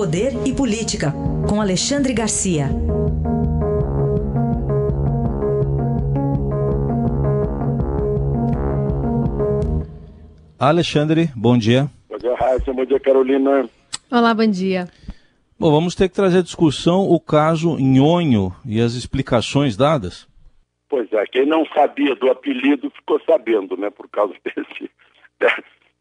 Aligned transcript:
Poder 0.00 0.32
e 0.46 0.54
Política, 0.54 1.12
com 1.46 1.60
Alexandre 1.60 2.14
Garcia. 2.14 2.68
Alexandre, 10.58 11.28
bom 11.36 11.58
dia. 11.58 11.90
Bom 12.08 12.16
dia, 12.16 12.34
Raíssa. 12.34 12.72
Bom 12.72 12.86
dia, 12.86 12.98
Carolina. 12.98 13.68
Olá, 14.10 14.32
bom 14.32 14.46
dia. 14.46 14.88
Bom, 15.58 15.70
vamos 15.70 15.94
ter 15.94 16.08
que 16.08 16.14
trazer 16.14 16.38
à 16.38 16.42
discussão 16.42 17.02
o 17.02 17.20
caso 17.20 17.76
Nhonho 17.76 18.54
e 18.64 18.80
as 18.80 18.94
explicações 18.94 19.76
dadas. 19.76 20.26
Pois 20.88 21.12
é, 21.12 21.26
quem 21.26 21.44
não 21.44 21.66
sabia 21.74 22.16
do 22.16 22.30
apelido 22.30 22.90
ficou 22.96 23.20
sabendo, 23.28 23.76
né, 23.76 23.90
por 23.90 24.08
causa 24.08 24.32
desse, 24.42 24.90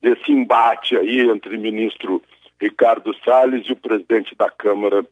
desse 0.01 0.31
embate 0.31 0.95
aí 0.95 1.19
entre 1.29 1.57
o 1.57 1.59
ministro 1.59 2.23
Ricardo 2.59 3.15
Salles 3.23 3.65
e 3.67 3.73
o 3.73 3.75
presidente 3.75 4.35
da 4.35 4.49
Câmara, 4.49 5.05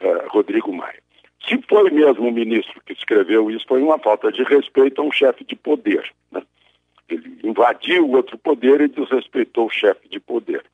eh, 0.00 0.24
Rodrigo 0.28 0.72
Maia. 0.72 1.02
Se 1.46 1.60
foi 1.68 1.90
mesmo 1.90 2.28
o 2.28 2.32
ministro 2.32 2.80
que 2.86 2.92
escreveu 2.92 3.50
isso, 3.50 3.64
foi 3.66 3.82
uma 3.82 3.98
falta 3.98 4.30
de 4.30 4.42
respeito 4.44 5.00
a 5.00 5.04
um 5.04 5.10
chefe 5.10 5.44
de 5.44 5.56
poder. 5.56 6.08
Né? 6.30 6.42
Ele 7.08 7.38
invadiu 7.42 8.08
outro 8.10 8.38
poder 8.38 8.80
e 8.80 8.88
desrespeitou 8.88 9.66
o 9.66 9.70
chefe 9.70 10.08
de 10.08 10.20
poder. 10.20 10.64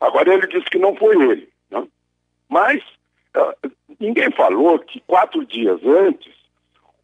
Agora 0.00 0.34
ele 0.34 0.46
disse 0.46 0.66
que 0.66 0.78
não 0.78 0.94
foi 0.94 1.16
ele. 1.16 1.48
Né? 1.70 1.86
Mas 2.48 2.82
uh, 3.34 3.70
ninguém 3.98 4.30
falou 4.32 4.78
que 4.78 5.00
quatro 5.06 5.44
dias 5.46 5.80
antes 5.82 6.34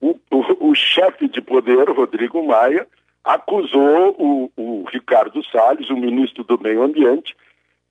o, 0.01 0.19
o, 0.31 0.71
o 0.71 0.75
chefe 0.75 1.29
de 1.29 1.41
poder, 1.41 1.89
Rodrigo 1.89 2.45
Maia, 2.47 2.87
acusou 3.25 4.15
o, 4.19 4.53
o 4.57 4.85
Ricardo 4.93 5.43
Salles, 5.45 5.89
o 5.89 5.97
ministro 5.97 6.45
do 6.45 6.61
Meio 6.61 6.83
Ambiente, 6.83 7.35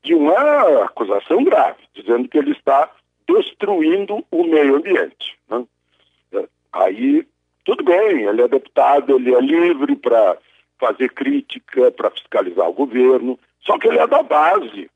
de 0.04 0.14
uma 0.16 0.86
acusação 0.86 1.44
grave, 1.44 1.84
dizendo 1.94 2.28
que 2.28 2.38
ele 2.38 2.52
está 2.52 2.90
destruindo 3.28 4.26
o 4.32 4.44
meio 4.44 4.78
ambiente. 4.78 5.38
Né? 5.50 5.66
Aí, 6.74 7.26
tudo 7.64 7.84
bem, 7.84 8.24
ele 8.24 8.42
é 8.42 8.48
deputado, 8.48 9.16
ele 9.16 9.34
é 9.34 9.40
livre 9.40 9.96
para 9.96 10.38
fazer 10.80 11.10
crítica, 11.10 11.92
para 11.92 12.10
fiscalizar 12.10 12.68
o 12.68 12.74
governo, 12.74 13.38
só 13.62 13.78
que 13.78 13.88
ele 13.88 14.00
é 14.00 14.08
da 14.08 14.24
base 14.24 14.90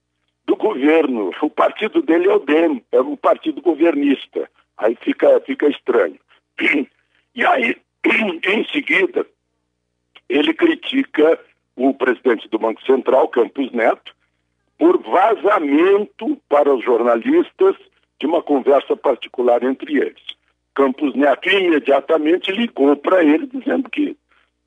do 0.45 0.55
governo. 0.55 1.31
O 1.41 1.49
partido 1.49 2.01
dele 2.01 2.27
é 2.27 2.33
o 2.33 2.39
DEM, 2.39 2.83
é 2.91 3.01
um 3.01 3.15
partido 3.15 3.61
governista. 3.61 4.49
Aí 4.77 4.97
fica, 5.01 5.39
fica 5.41 5.67
estranho. 5.67 6.19
E 7.35 7.45
aí, 7.45 7.77
em 8.47 8.65
seguida, 8.71 9.25
ele 10.27 10.53
critica 10.53 11.39
o 11.75 11.93
presidente 11.93 12.47
do 12.49 12.57
Banco 12.57 12.81
Central, 12.83 13.27
Campos 13.27 13.71
Neto, 13.71 14.14
por 14.77 15.01
vazamento 15.01 16.37
para 16.49 16.73
os 16.73 16.83
jornalistas 16.83 17.75
de 18.19 18.25
uma 18.25 18.41
conversa 18.41 18.95
particular 18.95 19.63
entre 19.63 19.97
eles. 19.97 20.23
Campos 20.73 21.15
Neto 21.15 21.49
imediatamente 21.49 22.51
ligou 22.51 22.95
para 22.97 23.23
ele 23.23 23.47
dizendo 23.47 23.89
que 23.89 24.17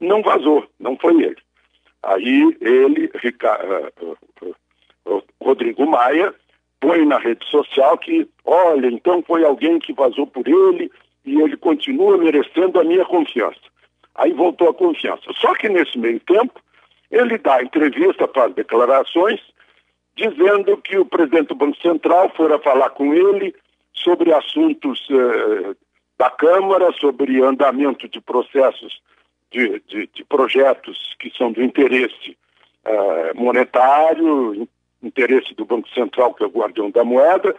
não 0.01 0.23
vazou, 0.23 0.67
não 0.79 0.97
foi 0.97 1.23
ele. 1.23 1.37
Aí 2.03 2.57
ele, 2.61 3.11
Ricardo, 3.17 3.73
eh, 3.73 3.93
eh, 5.07 5.23
Rodrigo 5.41 5.87
Maia, 5.87 6.35
põe 6.81 7.05
na 7.05 7.19
rede 7.19 7.45
social 7.47 7.99
que, 7.99 8.29
olha, 8.45 8.87
então 8.87 9.23
foi 9.23 9.45
alguém 9.45 9.79
que 9.79 9.93
vazou 9.93 10.27
por 10.27 10.47
ele 10.47 10.91
e 11.25 11.41
ele 11.41 11.57
continua 11.57 12.17
merecendo 12.17 12.81
a 12.81 12.85
minha 12.85 13.05
confiança. 13.05 13.61
Aí 14.15 14.33
voltou 14.33 14.71
a 14.71 14.75
confiança. 14.75 15.31
Só 15.35 15.55
que 15.55 15.69
nesse 15.69 15.99
meio 15.99 16.21
tempo, 16.21 16.61
ele 17.11 17.39
dá 17.39 17.63
entrevista, 17.63 18.29
faz 18.29 18.55
declarações, 18.55 19.41
dizendo 20.19 20.77
que 20.79 20.99
o 20.99 21.07
presidente 21.07 21.49
do 21.49 21.55
Banco 21.55 21.81
Central 21.81 22.31
fora 22.37 22.59
falar 22.59 22.91
com 22.91 23.15
ele 23.15 23.55
sobre 23.93 24.33
assuntos 24.33 25.07
eh, 25.11 25.75
da 26.19 26.29
Câmara, 26.29 26.93
sobre 26.93 27.41
andamento 27.41 28.09
de 28.09 28.21
processos 28.21 29.01
de, 29.51 29.81
de, 29.87 30.11
de 30.13 30.25
projetos 30.25 31.17
que 31.21 31.31
são 31.37 31.53
do 31.53 31.63
interesse 31.63 32.37
uh, 32.85 33.41
monetário, 33.41 34.69
interesse 35.03 35.55
do 35.55 35.65
Banco 35.65 35.89
Central, 35.91 36.35
que 36.35 36.43
é 36.43 36.47
o 36.47 36.51
guardião 36.51 36.91
da 36.91 37.05
moeda, 37.05 37.57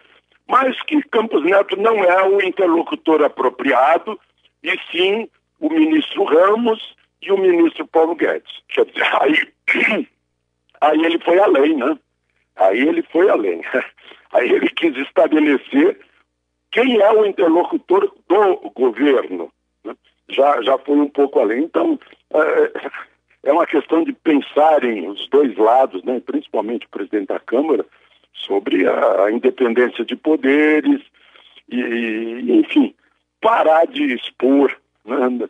mas 0.48 0.80
que 0.84 1.02
Campos 1.04 1.44
Neto 1.44 1.76
não 1.78 1.96
é 2.04 2.28
o 2.28 2.42
interlocutor 2.42 3.24
apropriado, 3.24 4.20
e 4.62 4.78
sim 4.92 5.28
o 5.60 5.70
ministro 5.70 6.26
Ramos 6.26 6.96
e 7.22 7.32
o 7.32 7.38
ministro 7.38 7.88
Paulo 7.88 8.16
Guedes. 8.16 8.62
Quer 8.68 8.86
dizer, 8.86 9.08
aí, 9.20 10.08
aí 10.82 11.06
ele 11.06 11.20
foi 11.20 11.40
além, 11.40 11.76
né? 11.76 11.98
Aí 12.60 12.80
ele 12.80 13.02
foi 13.04 13.30
além. 13.30 13.62
Aí 14.32 14.52
ele 14.52 14.70
quis 14.70 14.96
estabelecer 14.98 16.00
quem 16.72 17.00
é 17.00 17.12
o 17.12 17.26
interlocutor 17.26 18.14
do 18.28 18.72
governo 18.76 19.52
já, 20.30 20.62
já 20.62 20.78
foi 20.78 20.98
um 20.98 21.10
pouco 21.10 21.40
além. 21.40 21.64
Então, 21.64 22.00
é, 22.34 22.72
é 23.44 23.52
uma 23.52 23.66
questão 23.66 24.04
de 24.04 24.14
pensarem 24.14 25.08
os 25.10 25.28
dois 25.30 25.56
lados, 25.58 26.04
né, 26.04 26.22
principalmente 26.24 26.86
o 26.86 26.90
presidente 26.90 27.28
da 27.28 27.40
Câmara, 27.40 27.86
sobre 28.34 28.88
a, 28.88 29.32
independência 29.32 30.06
de 30.06 30.16
poderes 30.16 31.02
e, 31.70 32.46
enfim, 32.48 32.94
parar 33.42 33.86
de 33.88 34.14
expor 34.14 34.76
né, 35.06 35.50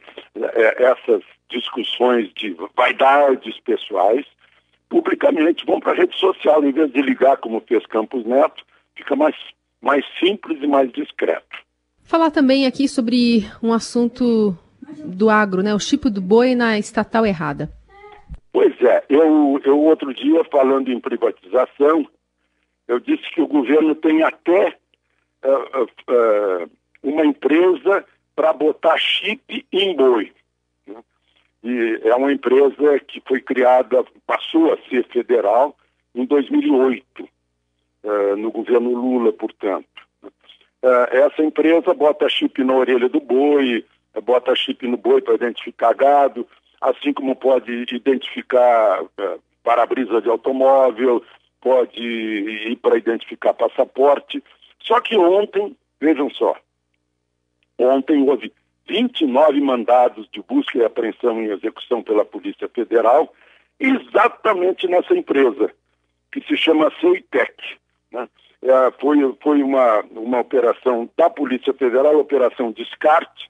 essas 0.78 1.22
discussões 1.50 2.31
de 2.34 2.56
vaidades 2.75 3.59
pessoais 3.59 4.25
publicamente, 4.89 5.66
vão 5.66 5.79
para 5.79 5.91
a 5.94 5.95
rede 5.95 6.17
social, 6.17 6.63
em 6.66 6.72
vez 6.72 6.91
de 6.91 7.01
ligar 7.01 7.38
como 7.38 7.61
fez 7.61 7.85
Campos 7.85 8.25
Neto, 8.25 8.66
fica 8.95 9.16
mais, 9.16 9.35
mais 9.81 10.03
simples 10.19 10.61
e 10.61 10.67
mais 10.67 10.91
discreto. 10.91 11.57
Falar 12.03 12.31
também 12.31 12.66
aqui 12.66 12.88
sobre 12.88 13.45
um 13.61 13.72
assunto 13.72 14.57
do 15.05 15.29
agro, 15.29 15.61
né? 15.61 15.73
O 15.75 15.79
chip 15.79 16.09
do 16.09 16.22
boi 16.22 16.55
na 16.55 16.77
estatal 16.79 17.25
errada. 17.25 17.69
Pois 18.51 18.73
é, 18.81 19.03
eu, 19.07 19.61
eu 19.63 19.79
outro 19.79 20.11
dia 20.13 20.44
falando 20.45 20.91
em 20.91 21.00
privatização, 21.00 22.07
eu 22.88 23.00
disse 23.00 23.29
que 23.31 23.41
o 23.41 23.47
governo 23.47 23.94
tem 23.94 24.23
até 24.23 24.75
uh, 25.45 25.83
uh, 25.83 26.71
uma 27.03 27.25
empresa 27.25 28.03
para 28.35 28.51
botar 28.53 28.97
chip 28.97 29.66
em 29.71 29.95
boi. 29.95 30.31
E 31.64 32.00
é 32.03 32.16
uma 32.16 32.31
empresa 32.31 33.00
que 33.08 33.22
foi 33.28 33.42
criada, 33.42 34.06
passou 34.25 34.74
a 34.74 34.78
ser 34.90 35.06
federal 35.08 35.75
em 36.16 36.25
2008, 36.25 37.30
uh, 38.03 38.36
no 38.38 38.52
governo 38.52 38.94
Lula, 38.94 39.34
portanto. 39.34 39.88
essa 41.12 41.44
empresa 41.44 41.94
bota 41.94 42.30
chip 42.30 42.64
na 42.64 42.74
orelha 42.74 43.09
do 43.09 43.19
boi, 43.19 43.86
bota 44.24 44.56
chip 44.56 44.88
no 44.88 44.98
boi 44.98 45.22
para 45.22 45.36
identificar 45.36 45.94
gado, 45.94 46.48
assim 46.81 47.12
como 47.14 47.36
pode 47.36 47.86
identificar 47.92 49.03
uh, 49.03 49.42
para-brisa 49.64 50.22
de 50.22 50.30
automóvel, 50.30 51.24
pode 51.62 52.02
ir 52.02 52.75
para 52.78 52.98
identificar 52.98 53.53
passaporte. 53.53 54.44
Só 54.81 55.00
que 55.02 55.18
ontem, 55.18 55.75
vejam 56.00 56.30
só, 56.30 56.56
ontem 57.78 58.28
houve 58.28 58.52
29 58.89 59.61
mandados 59.61 60.27
de 60.31 60.41
busca 60.41 60.77
e 60.77 60.83
apreensão 60.83 61.39
em 61.39 61.51
execução 61.51 62.01
pela 62.01 62.25
Polícia 62.25 62.67
Federal, 62.67 63.31
exatamente 63.79 64.88
nessa 64.88 65.16
empresa, 65.16 65.72
que 66.31 66.41
se 66.41 66.57
chama 66.57 66.91
Ceitec. 67.00 67.53
Né? 68.11 68.27
É, 68.63 68.91
foi 69.00 69.17
foi 69.41 69.61
uma, 69.61 70.01
uma 70.11 70.39
operação 70.39 71.07
da 71.16 71.29
Polícia 71.29 71.73
Federal, 71.73 72.17
operação 72.17 72.72
descarte, 72.72 73.50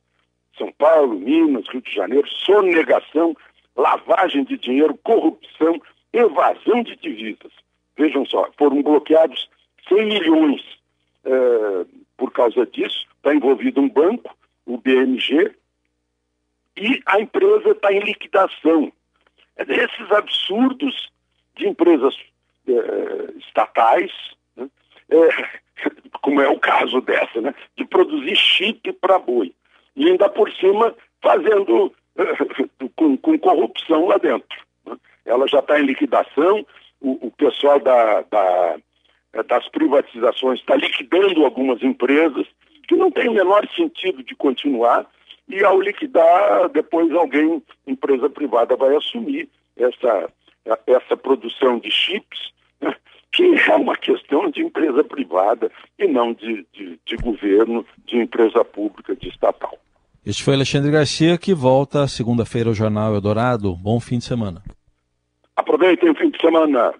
são 0.57 0.71
Paulo, 0.73 1.17
Minas, 1.17 1.67
Rio 1.69 1.81
de 1.81 1.91
Janeiro, 1.91 2.27
sonegação, 2.27 3.35
lavagem 3.77 4.43
de 4.43 4.57
dinheiro, 4.57 4.99
corrupção, 5.01 5.81
evasão 6.11 6.83
de 6.83 6.97
divisas. 6.97 7.53
Vejam 7.97 8.25
só, 8.25 8.49
foram 8.57 8.83
bloqueados 8.83 9.49
100 9.87 10.05
milhões 10.05 10.61
eh, 11.23 11.85
por 12.17 12.31
causa 12.31 12.65
disso. 12.65 13.07
Está 13.15 13.33
envolvido 13.33 13.79
um 13.79 13.89
banco, 13.89 14.35
o 14.69 14.77
BMG, 14.77 15.51
e 16.77 17.01
a 17.07 17.19
empresa 17.19 17.71
está 17.71 17.91
em 17.91 17.99
liquidação. 17.99 18.93
É 19.57 19.65
desses 19.65 20.11
absurdos 20.11 21.11
de 21.57 21.67
empresas 21.67 22.15
eh, 22.67 23.33
estatais, 23.39 24.11
né? 24.55 24.69
é, 25.09 25.59
como 26.21 26.39
é 26.39 26.47
o 26.47 26.59
caso 26.59 27.01
dessa, 27.01 27.41
né? 27.41 27.53
de 27.75 27.83
produzir 27.83 28.35
chip 28.35 28.93
para 28.93 29.17
boi 29.17 29.53
e 29.95 30.07
ainda 30.07 30.29
por 30.29 30.49
cima 30.53 30.95
fazendo 31.21 31.93
com, 32.95 33.17
com 33.17 33.39
corrupção 33.39 34.05
lá 34.05 34.17
dentro. 34.17 34.57
Né? 34.85 34.95
Ela 35.25 35.47
já 35.47 35.59
está 35.59 35.79
em 35.79 35.85
liquidação, 35.85 36.65
o, 37.01 37.27
o 37.27 37.31
pessoal 37.31 37.79
da, 37.79 38.21
da, 38.21 38.77
das 39.47 39.67
privatizações 39.69 40.59
está 40.59 40.75
liquidando 40.75 41.43
algumas 41.43 41.81
empresas 41.81 42.47
que 42.89 42.95
não 42.95 43.11
tem 43.11 43.29
o 43.29 43.33
menor 43.33 43.67
sentido 43.75 44.23
de 44.23 44.35
continuar 44.35 45.05
e 45.47 45.63
ao 45.63 45.79
liquidar, 45.79 46.69
depois 46.69 47.11
alguém, 47.11 47.61
empresa 47.85 48.27
privada, 48.27 48.75
vai 48.75 48.95
assumir 48.95 49.47
essa, 49.77 50.27
essa 50.87 51.15
produção 51.15 51.77
de 51.77 51.91
chips 51.91 52.51
né? 52.81 52.95
que 53.31 53.43
é 53.43 53.75
uma 53.75 53.95
questão 53.95 54.49
de 54.49 54.61
empresa 54.61 55.03
privada 55.03 55.71
e 55.99 56.07
não 56.07 56.33
de, 56.33 56.65
de, 56.73 56.99
de 57.05 57.15
governo, 57.17 57.85
de 58.07 58.17
empresa 58.17 58.65
pública, 58.65 59.15
de 59.15 59.29
estatal. 59.29 59.77
Este 60.25 60.43
foi 60.43 60.55
Alexandre 60.55 60.91
Garcia, 60.91 61.37
que 61.37 61.53
volta 61.53 62.07
segunda-feira 62.07 62.69
ao 62.69 62.75
Jornal 62.75 63.13
Eldorado. 63.13 63.75
Bom 63.75 63.99
fim 63.99 64.17
de 64.17 64.25
semana. 64.25 64.63
Aproveitem 65.55 66.09
o 66.09 66.15
fim 66.15 66.31
de 66.31 66.41
semana. 66.41 66.91